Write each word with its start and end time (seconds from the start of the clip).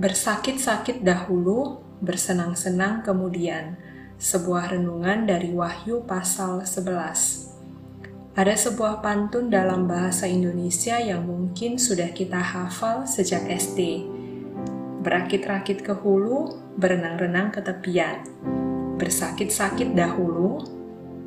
Bersakit-sakit 0.00 1.04
dahulu, 1.04 1.76
bersenang-senang 2.00 3.04
kemudian. 3.04 3.76
Sebuah 4.16 4.72
renungan 4.72 5.28
dari 5.28 5.52
Wahyu 5.52 6.08
pasal 6.08 6.64
11. 6.64 8.32
Ada 8.32 8.56
sebuah 8.56 9.04
pantun 9.04 9.52
dalam 9.52 9.84
bahasa 9.84 10.24
Indonesia 10.24 10.96
yang 10.96 11.28
mungkin 11.28 11.76
sudah 11.76 12.16
kita 12.16 12.40
hafal 12.40 13.04
sejak 13.04 13.44
SD. 13.44 14.08
Berakit-rakit 15.04 15.84
ke 15.84 15.92
hulu, 15.92 16.56
berenang-renang 16.80 17.52
ke 17.52 17.60
tepian. 17.60 18.24
Bersakit-sakit 18.96 19.92
dahulu, 19.92 20.64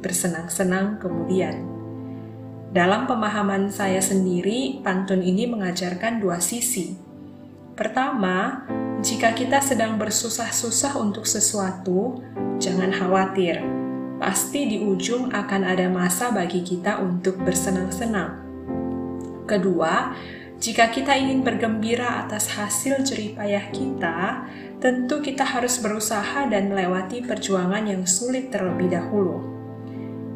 bersenang-senang 0.01 0.97
kemudian. 0.97 1.61
Dalam 2.73 3.05
pemahaman 3.05 3.69
saya 3.69 4.01
sendiri, 4.01 4.81
pantun 4.81 5.21
ini 5.21 5.45
mengajarkan 5.45 6.17
dua 6.17 6.41
sisi. 6.41 7.02
Pertama, 7.73 8.69
jika 9.01 9.33
kita 9.33 9.57
sedang 9.57 9.97
bersusah-susah 9.97 10.93
untuk 11.01 11.25
sesuatu, 11.25 12.21
jangan 12.61 12.93
khawatir. 12.93 13.65
Pasti 14.21 14.69
di 14.69 14.77
ujung 14.77 15.33
akan 15.33 15.61
ada 15.65 15.89
masa 15.89 16.29
bagi 16.29 16.61
kita 16.61 17.01
untuk 17.01 17.41
bersenang-senang. 17.41 18.45
Kedua, 19.49 20.13
jika 20.61 20.87
kita 20.93 21.17
ingin 21.17 21.41
bergembira 21.41 22.23
atas 22.23 22.53
hasil 22.53 23.03
jeripayah 23.03 23.67
kita, 23.73 24.47
tentu 24.77 25.19
kita 25.19 25.43
harus 25.43 25.81
berusaha 25.81 26.45
dan 26.47 26.71
melewati 26.71 27.25
perjuangan 27.25 27.89
yang 27.89 28.05
sulit 28.05 28.53
terlebih 28.53 28.93
dahulu. 28.93 29.43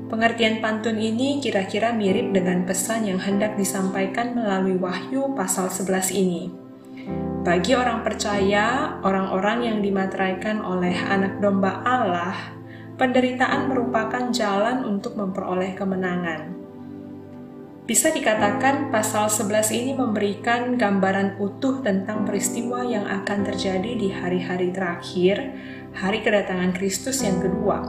Pengertian 0.09 0.59
pantun 0.59 0.97
ini 0.97 1.37
kira-kira 1.37 1.93
mirip 1.93 2.33
dengan 2.33 2.65
pesan 2.65 3.07
yang 3.07 3.21
hendak 3.21 3.55
disampaikan 3.55 4.35
melalui 4.35 4.75
Wahyu 4.75 5.37
pasal 5.37 5.69
11 5.69 6.11
ini. 6.17 6.66
Bagi 7.47 7.79
orang 7.79 8.03
percaya, 8.03 8.99
orang-orang 9.07 9.71
yang 9.71 9.79
dimateraikan 9.79 10.59
oleh 10.59 10.91
anak 11.07 11.39
domba 11.39 11.79
Allah, 11.87 12.35
penderitaan 12.99 13.71
merupakan 13.71 14.35
jalan 14.35 14.83
untuk 14.83 15.15
memperoleh 15.15 15.71
kemenangan. 15.79 16.51
Bisa 17.87 18.11
dikatakan 18.11 18.91
pasal 18.91 19.31
11 19.31 19.71
ini 19.79 19.95
memberikan 19.95 20.75
gambaran 20.75 21.39
utuh 21.39 21.79
tentang 21.79 22.27
peristiwa 22.27 22.83
yang 22.83 23.07
akan 23.07 23.47
terjadi 23.47 23.95
di 23.95 24.11
hari-hari 24.11 24.75
terakhir, 24.75 25.39
hari 25.95 26.19
kedatangan 26.19 26.75
Kristus 26.75 27.23
yang 27.23 27.39
kedua. 27.39 27.79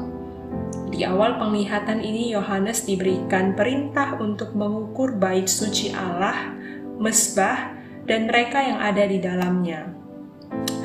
Di 0.86 1.02
awal 1.02 1.34
penglihatan 1.42 1.98
ini 1.98 2.30
Yohanes 2.30 2.86
diberikan 2.86 3.58
perintah 3.58 4.22
untuk 4.22 4.54
mengukur 4.54 5.18
bait 5.18 5.50
suci 5.50 5.90
Allah, 5.90 6.54
mesbah, 7.02 7.77
dan 8.08 8.24
mereka 8.24 8.64
yang 8.64 8.80
ada 8.80 9.04
di 9.04 9.20
dalamnya. 9.20 9.92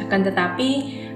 Akan 0.04 0.28
tetapi, 0.28 0.70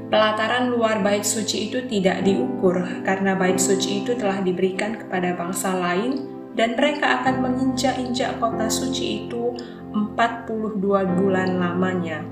pelataran 0.07 0.71
luar 0.71 1.03
bait 1.03 1.27
suci 1.27 1.67
itu 1.67 1.83
tidak 1.85 2.23
diukur 2.23 2.79
karena 3.03 3.35
bait 3.35 3.59
suci 3.59 4.01
itu 4.01 4.15
telah 4.15 4.39
diberikan 4.39 4.95
kepada 4.95 5.35
bangsa 5.35 5.75
lain 5.75 6.31
dan 6.55 6.73
mereka 6.79 7.21
akan 7.21 7.43
menginjak-injak 7.43 8.39
kota 8.39 8.71
suci 8.71 9.27
itu 9.27 9.53
42 9.91 10.79
bulan 11.19 11.59
lamanya. 11.59 12.23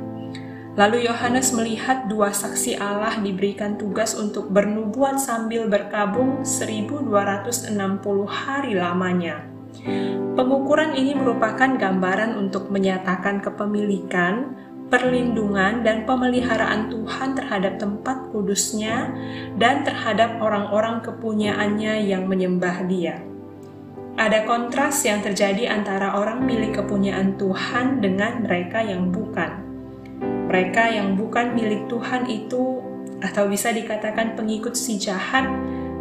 Lalu 0.76 1.08
Yohanes 1.08 1.56
melihat 1.56 2.12
dua 2.12 2.36
saksi 2.36 2.76
Allah 2.76 3.16
diberikan 3.24 3.80
tugas 3.80 4.12
untuk 4.12 4.52
bernubuat 4.52 5.16
sambil 5.24 5.72
berkabung 5.72 6.44
1260 6.44 7.72
hari 8.28 8.76
lamanya. 8.76 9.55
Pengukuran 10.36 10.96
ini 10.96 11.16
merupakan 11.16 11.76
gambaran 11.80 12.36
untuk 12.36 12.68
menyatakan 12.72 13.40
kepemilikan, 13.40 14.56
perlindungan, 14.92 15.82
dan 15.82 16.06
pemeliharaan 16.06 16.92
Tuhan 16.94 17.34
terhadap 17.34 17.82
tempat 17.82 18.30
kudusnya 18.30 19.10
dan 19.58 19.82
terhadap 19.88 20.38
orang-orang 20.44 21.02
kepunyaannya 21.02 22.06
yang 22.06 22.30
menyembah 22.30 22.86
dia. 22.86 23.20
Ada 24.16 24.48
kontras 24.48 25.04
yang 25.04 25.20
terjadi 25.20 25.68
antara 25.68 26.16
orang 26.16 26.48
milik 26.48 26.80
kepunyaan 26.80 27.36
Tuhan 27.36 28.00
dengan 28.00 28.48
mereka 28.48 28.80
yang 28.80 29.12
bukan. 29.12 29.60
Mereka 30.48 30.96
yang 30.96 31.20
bukan 31.20 31.52
milik 31.52 31.92
Tuhan 31.92 32.24
itu, 32.32 32.80
atau 33.20 33.52
bisa 33.52 33.76
dikatakan 33.76 34.40
pengikut 34.40 34.72
si 34.72 34.96
jahat, 34.96 35.50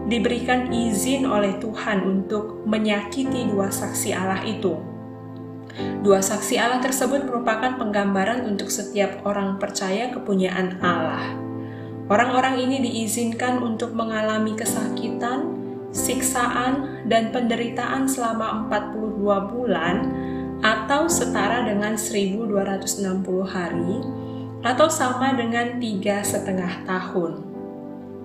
diberikan 0.09 0.69
izin 0.69 1.25
oleh 1.25 1.57
Tuhan 1.61 2.05
untuk 2.05 2.65
menyakiti 2.69 3.49
dua 3.49 3.73
saksi 3.73 4.13
Allah 4.13 4.45
itu. 4.45 4.77
Dua 6.05 6.21
saksi 6.21 6.55
Allah 6.61 6.79
tersebut 6.79 7.27
merupakan 7.27 7.75
penggambaran 7.81 8.47
untuk 8.47 8.71
setiap 8.71 9.25
orang 9.27 9.57
percaya 9.59 10.13
kepunyaan 10.13 10.79
Allah. 10.85 11.35
Orang-orang 12.07 12.61
ini 12.61 12.85
diizinkan 12.85 13.65
untuk 13.65 13.97
mengalami 13.97 14.53
kesakitan, 14.53 15.57
siksaan, 15.89 17.03
dan 17.09 17.33
penderitaan 17.33 18.05
selama 18.05 18.69
42 18.69 19.25
bulan 19.57 19.97
atau 20.61 21.09
setara 21.09 21.65
dengan 21.65 21.97
1260 21.97 23.25
hari 23.49 24.05
atau 24.65 24.89
sama 24.89 25.33
dengan 25.33 25.81
tiga 25.81 26.21
setengah 26.21 26.85
tahun. 26.85 27.54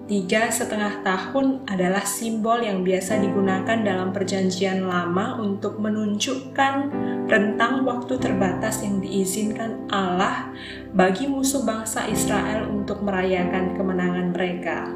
Tiga 0.09 0.49
setengah 0.49 1.05
tahun 1.05 1.69
adalah 1.69 2.01
simbol 2.01 2.65
yang 2.65 2.81
biasa 2.81 3.21
digunakan 3.21 3.77
dalam 3.77 4.09
Perjanjian 4.09 4.89
Lama 4.89 5.37
untuk 5.37 5.77
menunjukkan 5.77 6.89
rentang 7.29 7.85
waktu 7.85 8.17
terbatas 8.17 8.81
yang 8.81 8.97
diizinkan 9.05 9.85
Allah 9.93 10.49
bagi 10.97 11.29
musuh 11.29 11.61
bangsa 11.61 12.09
Israel 12.09 12.73
untuk 12.73 13.05
merayakan 13.05 13.77
kemenangan 13.77 14.33
mereka. 14.33 14.89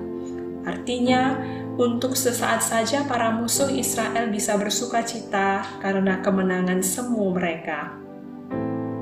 Artinya, 0.66 1.38
untuk 1.78 2.18
sesaat 2.18 2.66
saja 2.66 3.06
para 3.06 3.30
musuh 3.38 3.70
Israel 3.70 4.34
bisa 4.34 4.58
bersuka 4.58 5.06
cita 5.06 5.62
karena 5.78 6.26
kemenangan 6.26 6.82
semu 6.82 7.38
mereka. 7.38 7.94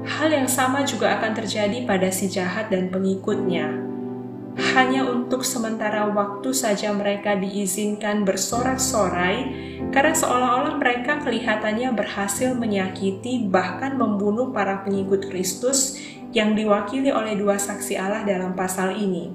Hal 0.04 0.28
yang 0.28 0.52
sama 0.52 0.84
juga 0.84 1.16
akan 1.24 1.40
terjadi 1.40 1.88
pada 1.88 2.12
si 2.12 2.28
jahat 2.28 2.68
dan 2.68 2.92
pengikutnya 2.92 3.91
hanya 4.60 5.08
untuk 5.08 5.48
sementara 5.48 6.12
waktu 6.12 6.52
saja 6.52 6.92
mereka 6.92 7.40
diizinkan 7.40 8.28
bersorak-sorai 8.28 9.38
karena 9.96 10.12
seolah-olah 10.12 10.76
mereka 10.76 11.24
kelihatannya 11.24 11.92
berhasil 11.96 12.52
menyakiti 12.52 13.48
bahkan 13.48 13.96
membunuh 13.96 14.52
para 14.52 14.84
pengikut 14.84 15.32
Kristus 15.32 16.00
yang 16.36 16.56
diwakili 16.56 17.12
oleh 17.12 17.36
dua 17.40 17.56
saksi 17.56 17.96
Allah 17.96 18.28
dalam 18.28 18.52
pasal 18.52 18.96
ini. 18.96 19.32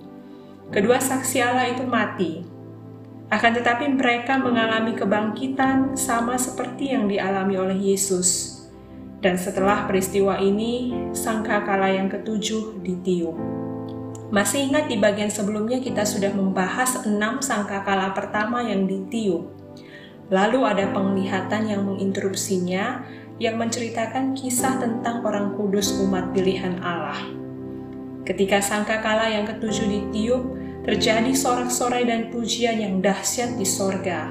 Kedua 0.68 1.00
saksi 1.00 1.38
Allah 1.40 1.72
itu 1.72 1.84
mati. 1.88 2.44
Akan 3.26 3.56
tetapi 3.56 3.90
mereka 3.90 4.38
mengalami 4.38 4.94
kebangkitan 4.94 5.98
sama 5.98 6.38
seperti 6.38 6.94
yang 6.94 7.10
dialami 7.10 7.58
oleh 7.58 7.78
Yesus. 7.92 8.54
Dan 9.18 9.34
setelah 9.34 9.88
peristiwa 9.88 10.38
ini, 10.38 10.94
sangkakala 11.10 11.90
yang 11.90 12.06
ketujuh 12.06 12.84
ditiup. 12.84 13.65
Masih 14.26 14.66
ingat 14.66 14.90
di 14.90 14.98
bagian 14.98 15.30
sebelumnya 15.30 15.78
kita 15.78 16.02
sudah 16.02 16.34
membahas 16.34 17.06
enam 17.06 17.38
sangkakala 17.38 18.10
pertama 18.10 18.58
yang 18.66 18.90
ditiup. 18.90 19.46
Lalu 20.34 20.66
ada 20.66 20.90
penglihatan 20.90 21.70
yang 21.70 21.86
menginterupsinya 21.86 23.06
yang 23.38 23.54
menceritakan 23.54 24.34
kisah 24.34 24.82
tentang 24.82 25.22
orang 25.22 25.54
kudus 25.54 25.94
umat 26.02 26.34
pilihan 26.34 26.82
Allah. 26.82 27.22
Ketika 28.26 28.58
sangkakala 28.58 29.30
yang 29.30 29.46
ketujuh 29.46 29.86
ditiup, 29.86 30.42
terjadi 30.82 31.30
sorak-sorai 31.30 32.06
dan 32.06 32.30
pujian 32.30 32.78
yang 32.78 32.98
dahsyat 32.98 33.54
di 33.54 33.66
sorga. 33.66 34.30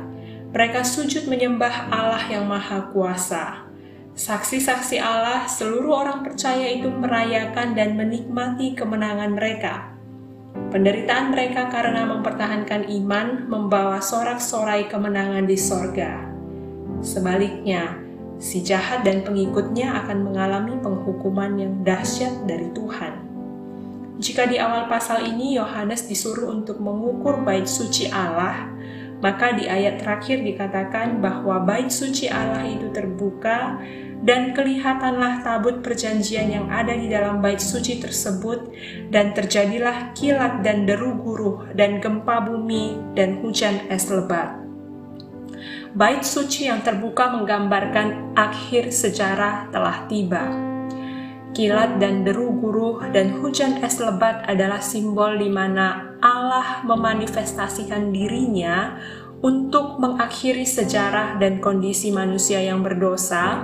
Mereka 0.56 0.88
sujud 0.88 1.28
menyembah 1.28 1.92
Allah 1.92 2.24
yang 2.32 2.48
Maha 2.48 2.92
Kuasa. 2.96 3.65
Saksi-saksi 4.16 4.96
Allah, 4.96 5.44
seluruh 5.44 5.92
orang 5.92 6.24
percaya 6.24 6.72
itu 6.72 6.88
merayakan 6.88 7.76
dan 7.76 8.00
menikmati 8.00 8.72
kemenangan 8.72 9.36
mereka. 9.36 9.92
Penderitaan 10.72 11.36
mereka 11.36 11.68
karena 11.68 12.08
mempertahankan 12.08 12.88
iman 12.96 13.44
membawa 13.52 14.00
sorak-sorai 14.00 14.88
kemenangan 14.88 15.44
di 15.44 15.60
sorga. 15.60 16.32
Sebaliknya, 17.04 18.00
si 18.40 18.64
jahat 18.64 19.04
dan 19.04 19.28
pengikutnya 19.28 20.08
akan 20.08 20.32
mengalami 20.32 20.80
penghukuman 20.80 21.52
yang 21.60 21.84
dahsyat 21.84 22.48
dari 22.48 22.72
Tuhan. 22.72 23.20
Jika 24.16 24.48
di 24.48 24.56
awal 24.56 24.88
pasal 24.88 25.28
ini 25.28 25.60
Yohanes 25.60 26.08
disuruh 26.08 26.56
untuk 26.56 26.80
mengukur 26.80 27.44
bait 27.44 27.68
suci 27.68 28.08
Allah, 28.08 28.72
maka 29.24 29.56
di 29.56 29.66
ayat 29.70 30.04
terakhir 30.04 30.44
dikatakan 30.44 31.24
bahwa 31.24 31.64
bait 31.64 31.88
suci 31.88 32.28
Allah 32.28 32.68
itu 32.68 32.92
terbuka 32.92 33.80
dan 34.26 34.58
kelihatanlah 34.58 35.46
tabut 35.46 35.86
perjanjian 35.86 36.50
yang 36.50 36.68
ada 36.68 36.98
di 36.98 37.12
dalam 37.12 37.40
bait 37.40 37.62
suci 37.62 38.02
tersebut 38.02 38.74
dan 39.14 39.38
terjadilah 39.38 40.16
kilat 40.18 40.66
dan 40.66 40.90
deru 40.90 41.14
guruh 41.20 41.70
dan 41.78 42.02
gempa 42.02 42.42
bumi 42.42 42.98
dan 43.14 43.40
hujan 43.46 43.86
es 43.92 44.10
lebat. 44.10 44.66
Bait 45.96 46.28
suci 46.28 46.68
yang 46.68 46.84
terbuka 46.84 47.32
menggambarkan 47.32 48.36
akhir 48.36 48.92
sejarah 48.92 49.72
telah 49.72 50.04
tiba. 50.12 50.44
Kilat 51.56 52.04
dan 52.04 52.28
deru 52.28 52.52
guru 52.52 53.00
dan 53.16 53.40
hujan 53.40 53.80
es 53.80 54.04
lebat 54.04 54.44
adalah 54.44 54.84
simbol 54.84 55.40
di 55.40 55.48
mana 55.48 56.15
Allah 56.26 56.82
memanifestasikan 56.82 58.10
dirinya 58.10 58.98
untuk 59.46 60.02
mengakhiri 60.02 60.66
sejarah 60.66 61.38
dan 61.38 61.62
kondisi 61.62 62.10
manusia 62.10 62.58
yang 62.66 62.82
berdosa 62.82 63.62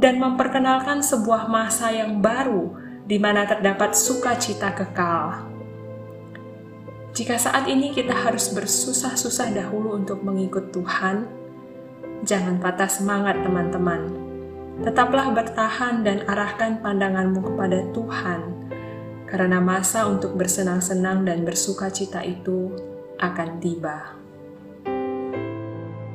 dan 0.00 0.16
memperkenalkan 0.16 1.04
sebuah 1.04 1.44
masa 1.52 1.92
yang 1.92 2.24
baru 2.24 2.72
di 3.04 3.20
mana 3.20 3.44
terdapat 3.44 3.92
sukacita 3.92 4.72
kekal. 4.72 5.52
Jika 7.12 7.36
saat 7.36 7.68
ini 7.68 7.92
kita 7.92 8.16
harus 8.16 8.48
bersusah-susah 8.56 9.52
dahulu 9.52 9.92
untuk 9.92 10.24
mengikut 10.24 10.72
Tuhan, 10.72 11.28
jangan 12.24 12.58
patah 12.58 12.88
semangat 12.88 13.44
teman-teman 13.44 14.24
Tetaplah 14.74 15.30
bertahan 15.30 16.02
dan 16.02 16.26
arahkan 16.26 16.82
pandanganmu 16.82 17.46
kepada 17.46 17.78
Tuhan, 17.94 18.53
karena 19.34 19.58
masa 19.58 20.06
untuk 20.06 20.38
bersenang-senang 20.38 21.26
dan 21.26 21.42
bersuka 21.42 21.90
cita 21.90 22.22
itu 22.22 22.70
akan 23.18 23.58
tiba. 23.58 24.23